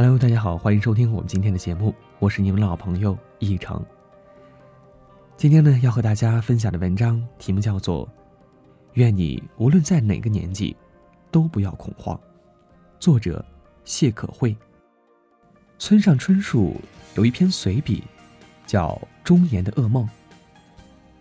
[0.00, 3.84] Hello，大家好，欢迎收听我们今天的节目，我是你们老朋友易成。
[5.36, 8.06] 今天呢，要和大家分享的文章题目叫做
[8.92, 10.76] 《愿你无论在哪个年纪，
[11.32, 12.16] 都不要恐慌》，
[13.00, 13.44] 作者
[13.84, 14.56] 谢可慧。
[15.80, 16.76] 村上春树
[17.16, 18.04] 有一篇随笔，
[18.68, 18.90] 叫
[19.24, 20.04] 《中年的噩梦》。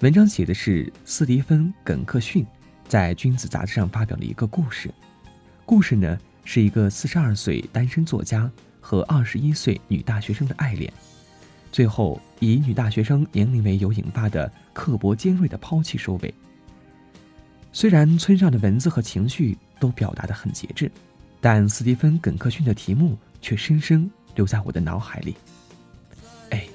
[0.00, 2.46] 文章写的是斯蒂芬·耿克逊
[2.88, 4.90] 在《君子》杂志上发表的一个故事。
[5.66, 6.18] 故事呢？
[6.44, 8.50] 是一个四十二岁单身作家
[8.80, 10.92] 和二十一岁女大学生的爱恋，
[11.70, 16.34] 最后以女大学生年龄为由引发的刻薄尖锐的抛弃收尾。
[17.72, 20.90] 虽然村上的文字和情绪都表达的很节制，
[21.40, 25.34] 但斯蒂芬·耿克逊的题目却深深留在我的脑海里。
[26.50, 26.66] 哎，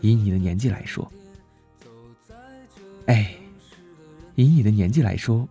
[0.00, 1.10] 以你的年纪来说，
[3.06, 3.34] 哎，
[4.36, 5.46] 以你的年纪来说。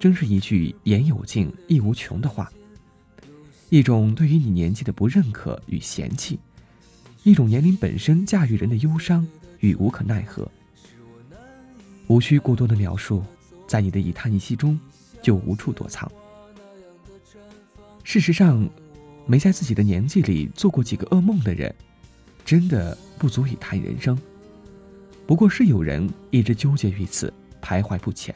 [0.00, 2.50] 真是一句言有尽意无穷的话，
[3.68, 6.40] 一种对于你年纪的不认可与嫌弃，
[7.22, 9.28] 一种年龄本身驾驭人的忧伤
[9.58, 10.50] 与无可奈何。
[12.06, 13.22] 无需过多的描述，
[13.68, 14.80] 在你的一叹一息中，
[15.20, 16.10] 就无处躲藏。
[18.02, 18.66] 事实上，
[19.26, 21.72] 没在自己的年纪里做过几个噩梦的人，
[22.42, 24.18] 真的不足以谈人生。
[25.26, 28.34] 不过是有人一直纠结于此，徘徊不前，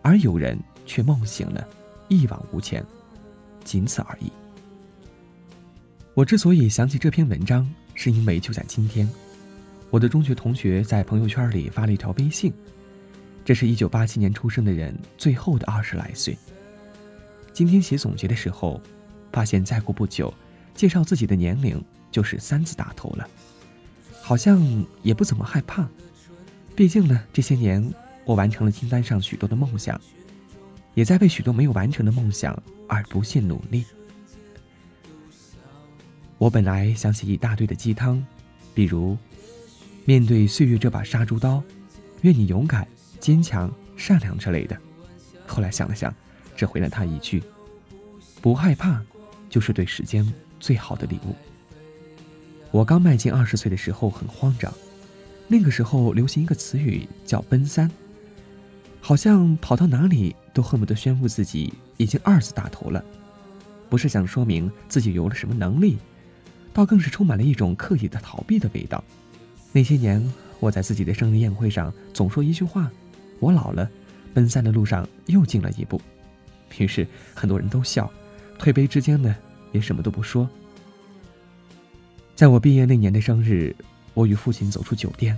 [0.00, 0.56] 而有人。
[0.86, 1.66] 却梦醒了，
[2.08, 2.82] 一往无前，
[3.64, 4.30] 仅此而已。
[6.14, 9.06] 我之所以想起这篇文章，是因为就在今天，
[9.90, 12.52] 我的中学同学在朋友圈里发了一条微信，
[13.44, 16.38] 这是一九八七年出生的人最后的二十来岁。
[17.52, 18.80] 今天写总结的时候，
[19.32, 20.32] 发现再过不久，
[20.74, 23.28] 介绍自己的年龄就是三字打头了，
[24.22, 25.86] 好像也不怎么害怕，
[26.74, 27.92] 毕竟呢，这些年
[28.24, 30.00] 我完成了清单上许多的梦想。
[30.96, 32.58] 也在为许多没有完成的梦想
[32.88, 33.84] 而不懈努力。
[36.38, 38.24] 我本来想起一大堆的鸡汤，
[38.74, 39.16] 比如
[40.06, 41.62] “面对岁月这把杀猪刀，
[42.22, 42.88] 愿你勇敢、
[43.20, 44.74] 坚强、善良”之类的。
[45.46, 46.12] 后来想了想，
[46.56, 47.42] 只回了他一句
[48.40, 49.02] ：“不害怕，
[49.50, 50.26] 就是对时间
[50.58, 51.36] 最好的礼物。”
[52.72, 54.72] 我刚迈进二十岁的时候很慌张，
[55.46, 57.90] 那个时候流行一个词语叫“奔三”。
[58.98, 63.04] 好像跑到哪里都恨不得宣布自己已经二次大头了，
[63.90, 65.98] 不是想说明自己有了什么能力，
[66.72, 69.04] 倒更是充满了一种刻意的逃避的味道。
[69.70, 72.90] 那些年，我在自己的生日宴会上总说一句话
[73.38, 73.86] ：“我老了，
[74.32, 76.00] 奔三的路上又进了一步。”
[76.78, 78.10] 于是很多人都笑，
[78.58, 79.36] 推杯之间呢
[79.72, 80.48] 也什么都不说。
[82.34, 83.76] 在我毕业那年的生日，
[84.14, 85.36] 我与父亲走出酒店，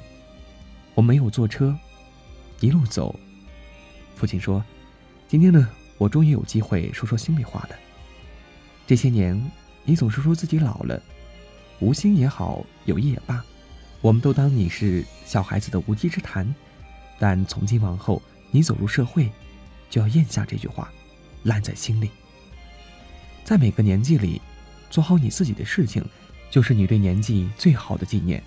[0.95, 1.77] 我没有坐车，
[2.61, 3.19] 一路走。
[4.15, 4.65] 父亲说
[5.29, 5.69] ：“今天呢，
[5.99, 7.77] 我终于有机会说说心里话了。
[8.87, 9.39] 这些年，
[9.85, 10.99] 你总是说自己老了，
[11.81, 13.45] 无心也好，有意也罢，
[14.01, 16.53] 我们都当你是小孩子的无稽之谈。
[17.19, 19.31] 但从今往后，你走入社会，
[19.91, 20.91] 就要咽下这句话，
[21.43, 22.09] 烂在心里。
[23.45, 24.41] 在每个年纪里，
[24.89, 26.03] 做好你自己的事情，
[26.51, 28.43] 就是你对年纪最好的纪念。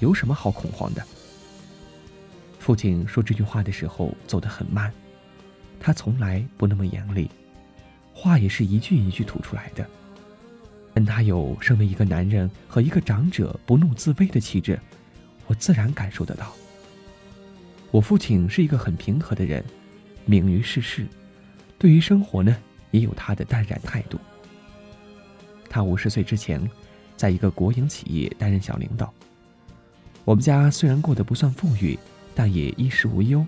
[0.00, 1.06] 有什么好恐慌的？”
[2.58, 4.92] 父亲说这句话的时候，走得很慢。
[5.78, 7.30] 他从来不那么严厉，
[8.12, 9.86] 话也是一句一句吐出来的。
[10.92, 14.78] 但他有身为一个男人和一个长者不怒自威的气质，
[15.46, 16.52] 我自然感受得到。
[17.90, 19.64] 我父亲是一个很平和的人，
[20.24, 21.06] 敏于世事，
[21.78, 22.56] 对于生活呢
[22.90, 24.18] 也有他的淡然态度。
[25.68, 26.60] 他五十岁之前，
[27.16, 29.12] 在一个国营企业担任小领导。
[30.24, 31.98] 我们家虽然过得不算富裕，
[32.34, 33.46] 但也衣食无忧。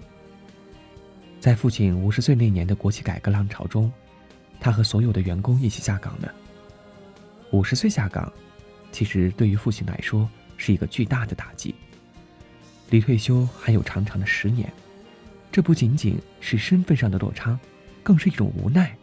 [1.41, 3.91] 在父亲五十岁那年的国企改革浪潮中，
[4.61, 6.35] 他和所有的员工一起下岗了。
[7.53, 8.31] 五十岁下岗，
[8.93, 11.75] 其实对于父亲来说是一个巨大的打击。
[12.91, 14.71] 离退休还有长长的十年，
[15.53, 17.59] 这不仅仅是身份上的落差，
[18.03, 18.95] 更是一种无奈。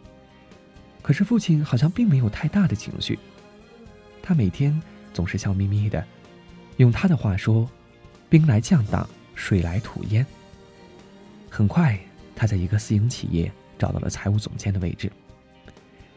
[1.02, 3.18] 可是父亲好像并没有太大的情绪，
[4.22, 4.80] 他每天
[5.14, 6.04] 总是笑眯眯的。
[6.76, 7.68] 用他的话说
[8.28, 10.26] ：“兵来将挡，水来土掩。”
[11.48, 11.98] 很快。
[12.36, 15.10] 他在一个私营企业找到了财务总监的位置。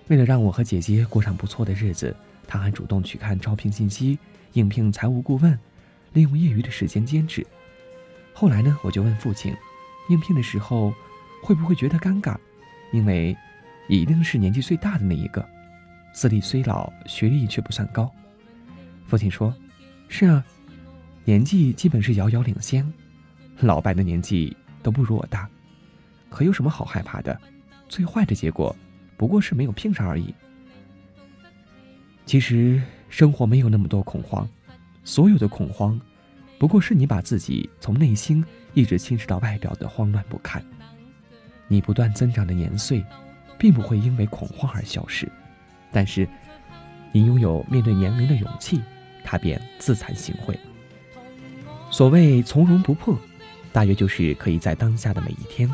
[0.09, 4.19] 为了让我和姐姐过上不错的日子，他还主动去看招聘信息，
[4.53, 5.57] 应聘财务顾问，
[6.13, 7.45] 利用业余的时间兼职。
[8.33, 9.55] 后来呢，我就问父亲，
[10.09, 10.93] 应聘的时候
[11.43, 12.35] 会不会觉得尴尬？
[12.91, 13.37] 因为
[13.87, 15.47] 一定是年纪最大的那一个，
[16.11, 18.11] 资历虽老，学历却不算高。
[19.05, 19.53] 父亲说
[20.09, 20.43] ：“是啊，
[21.23, 22.91] 年纪基本是遥遥领先，
[23.59, 25.47] 老白的年纪都不如我大。”
[26.29, 27.39] 可有什么好害怕的？
[27.87, 28.75] 最坏的结果，
[29.17, 30.33] 不过是没有拼上而已。
[32.25, 34.47] 其实生活没有那么多恐慌，
[35.03, 35.99] 所有的恐慌，
[36.59, 38.45] 不过是你把自己从内心
[38.75, 40.63] 一直侵蚀到外表的慌乱不堪。
[41.67, 43.03] 你不断增长的年岁，
[43.57, 45.27] 并不会因为恐慌而消失，
[45.91, 46.27] 但是，
[47.11, 48.79] 你拥有面对年龄的勇气，
[49.23, 50.55] 它便自惭形秽。
[51.89, 53.17] 所谓从容不迫，
[53.73, 55.67] 大约就是可以在当下的每一天，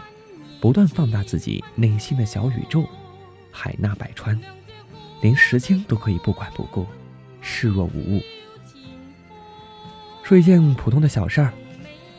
[0.66, 2.90] 不断放大自己内心的小宇宙，
[3.52, 4.36] 海纳百川。
[5.22, 6.88] 连时间都可以不管不顾，
[7.40, 8.20] 视若无物。
[10.24, 11.54] 说一件普通的小事儿，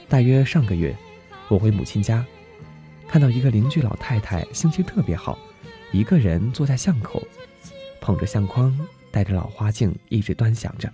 [0.08, 0.96] 大约上个月，
[1.48, 2.24] 我回母亲家，
[3.08, 5.36] 看到一个邻居老太太心情特别好，
[5.90, 7.20] 一个人坐在巷口，
[8.00, 8.78] 捧着相框，
[9.10, 10.88] 戴着老花镜，一直端详着。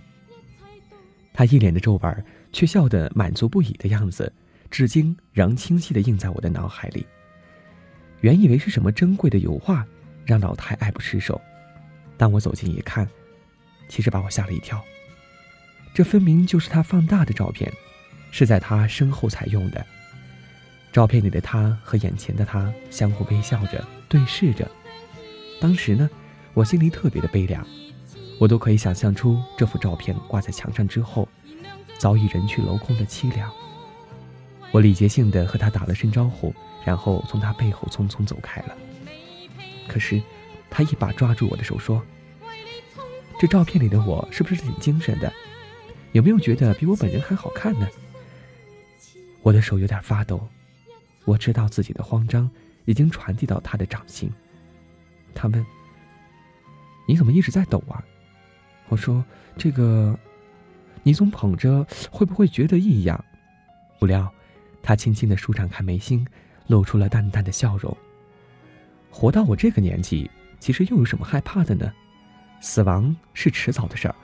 [1.35, 4.33] 她一脸的皱纹，却笑得满足不已的样子，
[4.71, 7.07] 至今仍清晰地印在我的脑海里。
[8.23, 9.85] 原以为是什么珍贵的油画，
[10.25, 11.41] 让老太爱不释手。
[12.17, 13.07] 当我走近一看，
[13.89, 14.83] 其实把我吓了一跳。
[15.93, 17.71] 这分明就是他放大的照片，
[18.31, 19.85] 是在他身后采用的。
[20.93, 24.71] 照片里的他和眼前的他相互微笑着对视着。
[25.61, 26.09] 当时呢，
[26.55, 27.67] 我心里特别的悲凉，
[28.39, 31.29] 我都可以想象出这幅照片挂在墙上之后，
[31.99, 33.53] 早已人去楼空的凄凉。
[34.73, 36.53] 我礼节性的和他打了声招呼，
[36.85, 38.77] 然后从他背后匆匆走开了。
[39.87, 40.21] 可是。
[40.75, 42.03] 他一把抓住我的手，说
[43.39, 45.31] ：“这照片里的我是不是挺精神的？
[46.13, 47.87] 有没有觉得比我本人还好看呢？”
[49.45, 50.49] 我的手有点发抖，
[51.27, 52.51] 我知道自己的慌张
[52.87, 54.33] 已经传递到他的掌心。
[55.35, 55.67] 他问
[57.07, 58.03] ：“你怎么一直在抖啊？”
[58.89, 59.23] 我说
[59.59, 60.19] ：“这个，
[61.03, 63.23] 你总捧着，会不会觉得异样？”
[64.01, 64.33] 不料，
[64.83, 66.27] 他轻轻的舒展开眉心，
[66.67, 67.97] 露出了淡淡的笑容。
[69.11, 70.31] 活到我这个年纪。
[70.63, 71.93] 其实又有什么害怕的呢？
[72.61, 74.15] 死亡是迟早的事儿，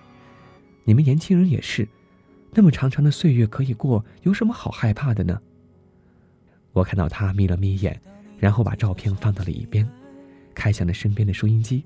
[0.85, 1.89] 你们年轻人也是，
[2.53, 5.43] 那么长长的岁月可以过，有什么好害怕的呢？
[6.71, 8.01] 我看到他眯了眯眼，
[8.39, 9.85] 然后把照片放到了一边，
[10.55, 11.85] 开向了身边的收音机。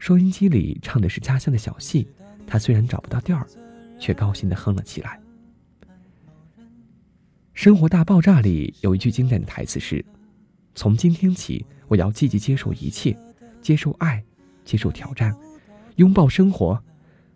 [0.00, 2.08] 收音机里唱的是家乡的小戏，
[2.48, 3.46] 他虽然找不到调儿，
[3.96, 5.16] 却高兴地哼了起来。
[7.62, 10.04] 《生活大爆炸》里有一句经典的台词是
[10.74, 13.16] ：“从今天起，我要积极接受一切。”
[13.62, 14.20] 接受爱，
[14.64, 15.32] 接受挑战，
[15.94, 16.82] 拥抱生活，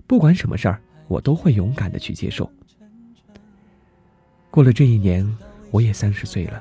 [0.04, 2.50] 不管什么事儿，我都会勇敢的去接受。
[4.50, 5.24] 过了这一年，
[5.70, 6.60] 我也三十岁了。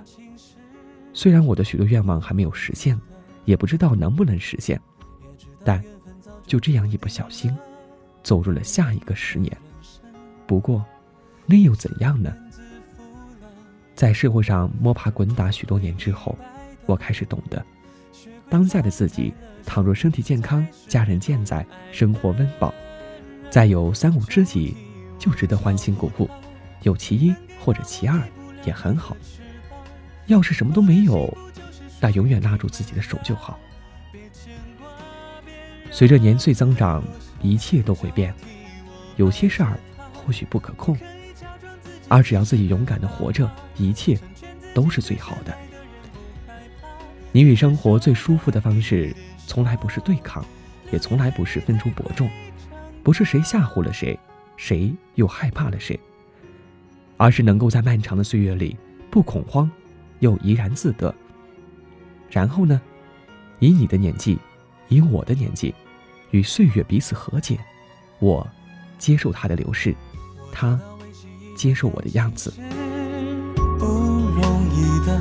[1.12, 2.96] 虽然我的许多愿望还没有实现，
[3.46, 4.80] 也不知道能不能实现，
[5.64, 5.84] 但
[6.46, 7.52] 就这样一不小心，
[8.22, 9.58] 走入了下一个十年。
[10.46, 10.86] 不过，
[11.48, 12.32] 那又怎样呢？
[13.96, 16.38] 在社会上摸爬滚打许多年之后，
[16.86, 17.66] 我开始懂得，
[18.50, 19.34] 当下的自己。
[19.66, 22.72] 倘若身体健康，家人健在，生活温饱，
[23.50, 24.78] 再有三五知己，
[25.18, 26.30] 就值得欢欣鼓舞。
[26.84, 28.22] 有其一或者其二
[28.64, 29.18] 也很好。
[30.28, 31.36] 要是什么都没有，
[32.00, 33.60] 那永远拉住自己的手就好。
[35.90, 37.04] 随着年岁增长，
[37.42, 38.32] 一切都会变，
[39.16, 39.80] 有些事儿
[40.14, 40.96] 或许不可控，
[42.08, 44.18] 而只要自己勇敢的活着，一切
[44.74, 45.56] 都是最好的。
[47.32, 49.16] 你与生活最舒服的方式。
[49.48, 50.44] 从来不是对抗，
[50.92, 52.28] 也从来不是分出伯仲，
[53.04, 54.20] 不是谁吓唬了谁，
[54.58, 55.98] 谁又害怕了谁，
[57.16, 58.76] 而是能够在漫长的岁月里
[59.12, 59.70] 不恐慌，
[60.18, 61.14] 又怡然自得。
[62.32, 62.82] 然后呢，
[63.60, 64.40] 以你的年纪，
[64.88, 65.76] 以我的年纪，
[66.32, 67.60] 与岁月彼此和解，
[68.18, 68.46] 我
[68.98, 69.96] 接受它的流逝，
[70.52, 70.78] 他
[71.56, 72.54] 接受我的样子。
[73.80, 75.20] 不容易的，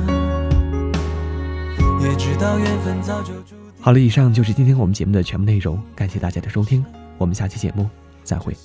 [2.01, 3.33] 也知道缘分早就
[3.79, 6.83] 好了，以上就是今天我们节目的全部内容，感谢大家的收听，
[7.17, 7.89] 我们下期节目
[8.23, 8.55] 再会。